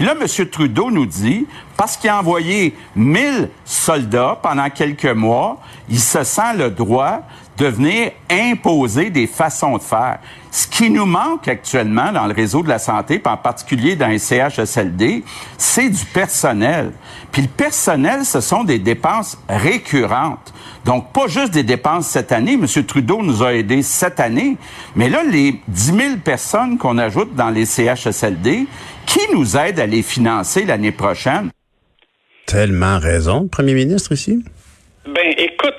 [0.00, 0.46] Là, M.
[0.50, 1.46] Trudeau nous dit,
[1.78, 7.22] parce qu'il a envoyé 1000 soldats pendant quelques mois, il se sent le droit
[7.56, 10.18] de venir imposer des façons de faire.
[10.50, 14.08] Ce qui nous manque actuellement dans le réseau de la santé, puis en particulier dans
[14.08, 15.24] les CHSLD,
[15.58, 16.92] c'est du personnel.
[17.32, 20.54] Puis le personnel, ce sont des dépenses récurrentes.
[20.84, 22.54] Donc, pas juste des dépenses cette année.
[22.54, 22.66] M.
[22.84, 24.56] Trudeau nous a aidés cette année.
[24.94, 28.66] Mais là, les 10 000 personnes qu'on ajoute dans les CHSLD,
[29.06, 31.50] qui nous aide à les financer l'année prochaine?
[32.46, 34.44] Tellement raison, Premier ministre ici?
[35.06, 35.74] Ben, écoute,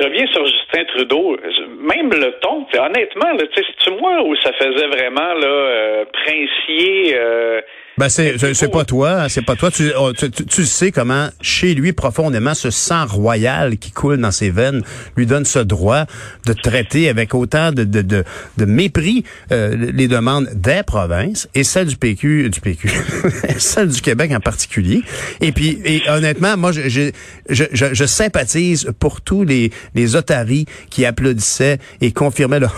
[0.00, 1.36] je reviens sur Justin Trudeau.
[1.80, 7.14] Même le ton, honnêtement, c'est moi où ça faisait vraiment là, euh, princier.
[7.16, 7.60] Euh,
[8.00, 9.68] ben c'est c'est pas toi, hein, c'est pas toi.
[9.98, 14.30] Oh, tu, tu, tu, sais comment chez lui profondément ce sang royal qui coule dans
[14.30, 14.80] ses veines
[15.18, 16.06] lui donne ce droit
[16.46, 18.24] de traiter avec autant de, de, de,
[18.56, 22.90] de mépris euh, les demandes des provinces et celles du PQ, du PQ,
[23.58, 25.02] celles du Québec en particulier.
[25.42, 27.10] Et puis et honnêtement, moi je, je,
[27.50, 32.68] je, je sympathise pour tous les les otaries qui applaudissaient et confirmaient le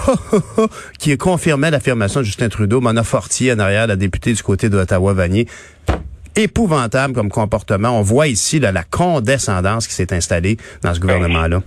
[0.99, 5.12] qui confirmaient l'affirmation de Justin Trudeau, Mona Fortier en arrière, la députée du côté d'Ottawa
[5.13, 5.47] Vanier.
[6.37, 7.91] Épouvantable comme comportement.
[7.99, 11.61] On voit ici la condescendance qui s'est installée dans ce ben, gouvernement-là.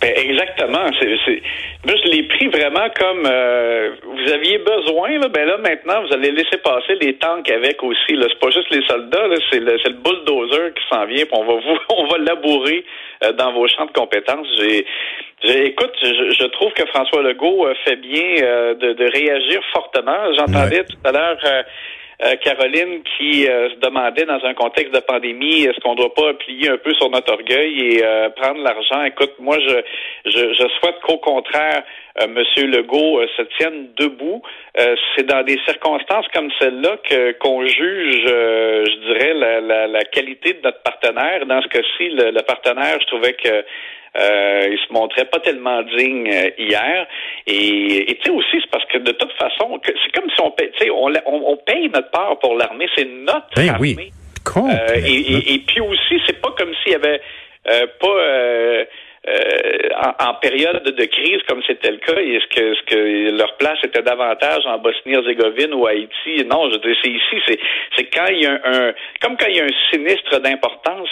[0.00, 0.90] Ben, exactement.
[1.00, 1.42] C'est,
[1.86, 5.18] je l'ai pris vraiment comme euh, vous aviez besoin.
[5.18, 8.14] Là, ben là, maintenant, vous allez laisser passer les tanks avec aussi.
[8.14, 8.26] Là.
[8.28, 12.06] C'est pas juste les soldats, c'est, le, bulldozer qui s'en vient, on va vous, on
[12.06, 12.84] va labourer
[13.24, 14.46] euh, dans vos champs de compétences.
[14.58, 20.32] J'ai, écoute, je, trouve que François Legault euh, fait bien de, de, réagir fortement.
[20.36, 21.38] J'entendais tout à l'heure
[22.20, 26.14] euh, Caroline qui euh, se demandait dans un contexte de pandémie, est-ce qu'on ne doit
[26.14, 29.04] pas plier un peu sur notre orgueil et euh, prendre l'argent?
[29.04, 29.82] Écoute, moi, je,
[30.24, 31.84] je, je souhaite qu'au contraire,
[32.20, 32.34] M.
[32.56, 34.42] Legault se tienne debout.
[35.14, 40.54] c'est dans des circonstances comme celle-là que qu'on juge, je dirais, la, la, la, qualité
[40.54, 41.46] de notre partenaire.
[41.46, 43.64] Dans ce cas-ci, le, le partenaire, je trouvais que
[44.18, 47.06] euh, il se montrait pas tellement digne euh, hier.
[47.46, 50.70] Et tu sais aussi, c'est parce que de toute façon, c'est comme si on paye,
[50.90, 53.94] on, on, on, paye notre part pour l'armée, c'est notre ben armée.
[53.96, 54.12] Oui.
[54.56, 57.20] Euh, et, et, puis aussi, c'est pas comme s'il y avait
[57.68, 58.86] euh, pas
[59.28, 59.88] euh,
[60.20, 64.02] en, période de crise comme c'était le cas, est-ce que, ce que leur place était
[64.02, 66.44] davantage en Bosnie-Herzégovine ou Haïti?
[66.46, 67.58] Non, je c'est ici, c'est
[67.96, 71.08] c'est quand il y a un, comme quand il y a un sinistre d'importance,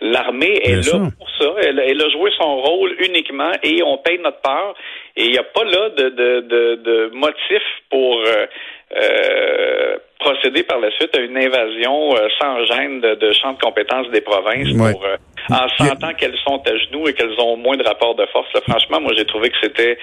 [0.00, 1.54] l'armée est là pour ça.
[1.62, 4.74] Elle, elle, a joué son rôle uniquement et on paye notre part.
[5.16, 8.46] Et il n'y a pas là de, de, de, de motif pour euh,
[8.94, 13.58] euh, procéder par la suite à une invasion euh, sans gêne de, de champs de
[13.58, 15.16] compétences des provinces pour euh,
[15.48, 18.48] en sentant qu'elles sont à genoux et qu'elles ont moins de rapport de force.
[18.68, 19.98] franchement, moi j'ai trouvé que c'était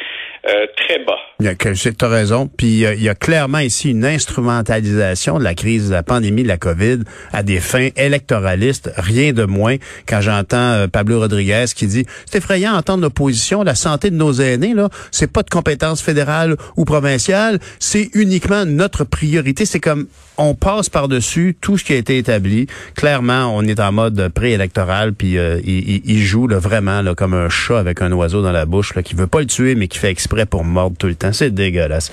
[0.78, 1.18] très bas.
[1.40, 2.48] Tu as raison.
[2.48, 6.48] Puis il y a clairement ici une instrumentalisation de la crise de la pandémie de
[6.48, 7.00] la COVID
[7.34, 9.76] à des fins électoralistes, rien de moins.
[10.08, 14.74] Quand j'entends Pablo Rodriguez qui dit c'est effrayant d'entendre l'opposition, la santé de nos aînés
[14.74, 19.66] là, c'est pas de compétence fédérale ou provinciale, c'est uniquement notre priorité.
[19.66, 20.08] C'est comme
[20.40, 22.68] on passe par-dessus tout ce qui a été établi.
[22.96, 27.78] Clairement, on est en mode préélectoral, puis euh, il, joue vraiment là, comme un chat
[27.78, 30.10] avec un oiseau dans la bouche, là, qui veut pas le tuer, mais qui fait
[30.10, 31.34] exprès pour mordre tout le temps.
[31.34, 32.12] C'est dégueulasse.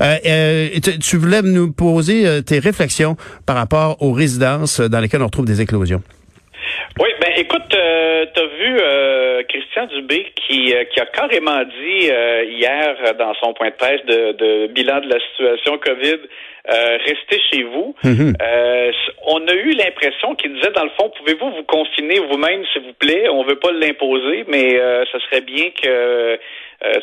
[0.00, 0.68] Euh, euh,
[1.00, 3.16] tu, voulais nous poser tes réflexions
[3.46, 6.02] par rapport aux résidences dans lesquelles on retrouve des éclosions.
[6.98, 8.80] Oui, ben écoute, tu as vu
[9.74, 14.04] Christian Dubé qui, euh, qui a carrément dit euh, hier dans son point de presse
[14.06, 16.20] de, de bilan de la situation COVID,
[16.66, 17.94] restez chez vous.
[18.04, 18.34] Mhm.
[19.26, 22.94] on a eu l'impression qu'il disait dans le fond, pouvez-vous vous confiner vous-même, s'il vous
[22.94, 23.28] plaît?
[23.28, 24.70] On veut pas l'imposer, mais
[25.12, 26.38] ce serait bien que.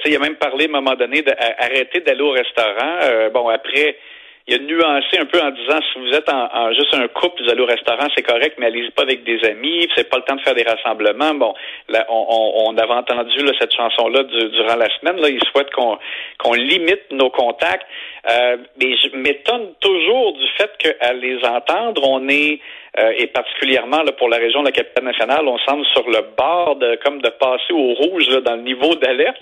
[0.05, 3.29] il a même parlé à un moment donné d'arrêter d'aller au restaurant.
[3.33, 3.97] bon, après
[4.51, 7.49] il a nuancé un peu en disant si vous êtes en, juste un couple, vous
[7.49, 10.35] allez au restaurant, c'est correct, mais allez-y pas avec des amis, c'est pas le temps
[10.35, 11.33] de faire des rassemblements.
[11.35, 11.53] Bon,
[11.87, 15.21] là, on, on, avait entendu là, cette chanson-là durant la semaine.
[15.21, 15.97] Là, il souhaite qu'on
[16.37, 17.85] qu'on limite nos contacts.
[18.29, 22.59] Euh, mais je m'étonne toujours du fait qu'à les entendre, on est
[22.99, 26.25] euh, et particulièrement là, pour la région de la capitale nationale, on semble sur le
[26.37, 29.41] bord de comme de passer au rouge là, dans le niveau d'alerte.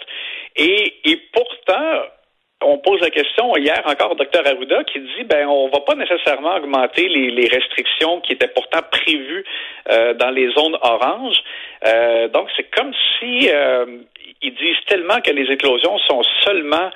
[0.56, 2.04] Et, et pourtant,
[2.62, 5.96] on pose la question hier encore au docteur Arruda qui dit ben on va pas
[5.96, 9.46] nécessairement augmenter les, restrictions qui étaient pourtant prévues
[9.90, 11.42] euh, dans les zones oranges.
[11.86, 13.86] Euh, donc c'est comme si euh,
[14.42, 16.90] ils disent tellement que les éclosions sont seulement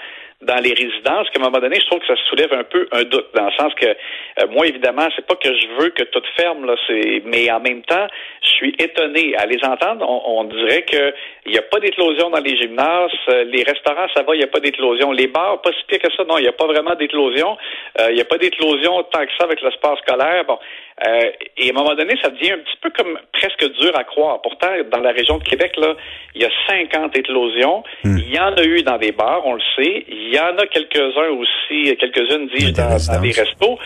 [0.45, 3.03] dans les résidences qu'à un moment donné, je trouve que ça soulève un peu un
[3.03, 6.23] doute, dans le sens que euh, moi, évidemment, c'est pas que je veux que tout
[6.35, 8.07] ferme, là, c'est, mais en même temps,
[8.41, 10.05] je suis étonné à les entendre.
[10.07, 11.13] On, dirait que
[11.45, 14.43] il n'y a pas d'éclosion dans les gymnases, euh, les restaurants, ça va, il n'y
[14.43, 15.11] a pas d'éclosion.
[15.11, 17.57] Les bars, pas si pire que ça, non, il n'y a pas vraiment d'éclosion.
[17.99, 20.45] Euh, il n'y a pas d'éclosion tant que ça avec le sport scolaire.
[20.45, 20.59] Bon,
[21.05, 24.03] euh, et à un moment donné, ça devient un petit peu comme presque dur à
[24.03, 24.41] croire.
[24.41, 25.95] Pourtant, dans la région de Québec, là,
[26.35, 27.83] il y a 50 éclosions.
[28.03, 28.17] Hmm.
[28.17, 30.05] Il y en a eu dans des bars, on le sait.
[30.07, 33.77] Il y en a quelques-uns aussi, quelques-unes, dis dans, dans, des restos,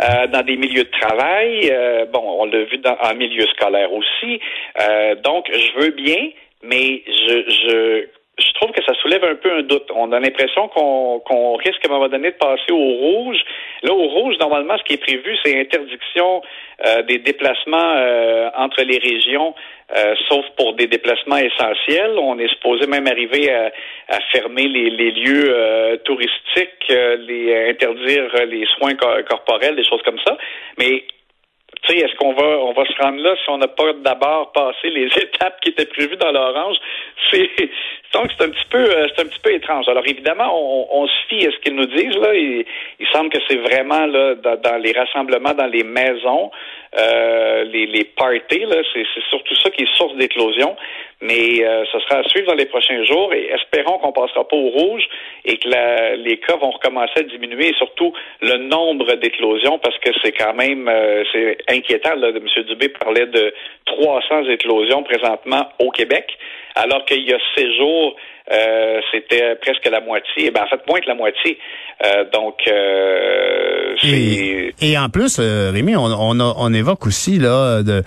[0.00, 1.70] euh, dans des milieux de travail.
[1.70, 4.40] Euh, bon, on l'a vu dans, en milieu scolaire aussi.
[4.80, 6.30] Euh, donc, je veux bien,
[6.62, 8.06] mais je, je
[8.38, 9.88] je trouve que ça soulève un peu un doute.
[9.94, 13.38] On a l'impression qu'on risque à un moment donné de passer au rouge.
[13.82, 16.42] Là, au rouge, normalement, ce qui est prévu, c'est interdiction
[16.86, 19.54] euh, des déplacements euh, entre les régions,
[19.96, 22.12] euh, sauf pour des déplacements essentiels.
[22.18, 23.70] On est supposé même arriver à,
[24.32, 30.36] fermer les, lieux touristiques, les interdire les soins corporels, des choses comme ça.
[30.78, 31.04] Mais
[31.82, 34.52] tu sais, est-ce qu'on va on va se rendre là si on n'a pas d'abord
[34.52, 36.76] passé les étapes qui étaient prévues dans l'orange?
[37.30, 37.50] C'est
[38.12, 39.88] donc c'est un petit peu euh, c'est un petit peu étrange.
[39.88, 42.34] Alors évidemment, on, on se fie à ce qu'ils nous disent là.
[42.34, 42.64] Il,
[43.12, 46.50] semble que c'est vraiment là dans, les rassemblements dans les maisons,
[46.98, 50.76] euh, les, les parties là, c'est surtout ça qui est source d'éclosion.
[51.22, 54.56] Mais euh, ce sera à suivre dans les prochains jours et espérons qu'on passera pas
[54.56, 55.04] au rouge
[55.44, 55.68] et que
[56.16, 60.54] les cas vont recommencer à diminuer et surtout le nombre d'éclosions parce que c'est quand
[60.54, 62.16] même euh, c'est inquiétant.
[62.16, 62.64] Là, M.
[62.64, 63.54] Dubé parlait de
[63.86, 66.36] 300 éclosions présentement au Québec,
[66.74, 68.16] alors qu'il y a ces jours,
[68.50, 70.50] euh, c'était presque la moitié.
[70.50, 71.58] Ben, en fait, moins que la moitié.
[72.04, 77.82] Euh, donc, euh, et, et, en plus, euh, Rémi, on, on, on, évoque aussi là
[77.82, 78.02] de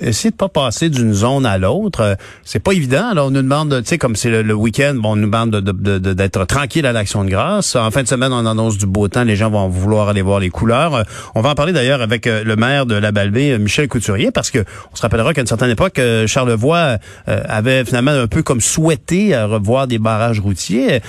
[0.00, 2.16] essayer de pas passer d'une zone à l'autre.
[2.42, 3.14] c'est pas évident.
[3.14, 6.40] Là, on nous demande, tu sais, comme c'est le, week-end, bon, on nous demande d'être
[6.40, 7.74] de, tranquille à l'Action de grâce.
[7.76, 9.24] En fin de semaine, on annonce du beau temps.
[9.24, 11.04] Les gens vont vouloir aller voir les couleurs.
[11.34, 14.58] On va en parler d'ailleurs avec le maire de la Balbée, Michel Couturier, parce que
[14.92, 19.86] on se rappellera qu'à une certaine époque, Charlevoix avait finalement un peu comme souhaité revoir
[19.86, 21.00] des barrages routiers.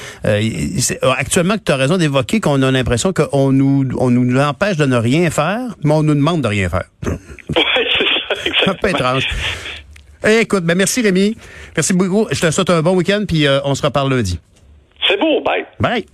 [1.18, 4.98] actuellement, tu as raison d'évoquer qu'on a l'impression qu'on nous, on nous empêche de ne
[4.98, 6.86] rien faire, mais on nous demande de rien faire.
[7.56, 7.64] Oui,
[8.44, 9.28] c'est ça, Un peu étrange.
[10.28, 11.36] Eh, écoute, ben merci Rémi.
[11.76, 12.28] Merci beaucoup.
[12.32, 14.40] Je te souhaite un bon week-end, puis euh, on se reparle lundi.
[15.08, 15.66] C'est beau, bye.
[15.80, 16.06] Bye.